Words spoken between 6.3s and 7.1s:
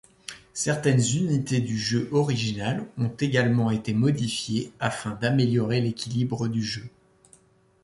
du jeu.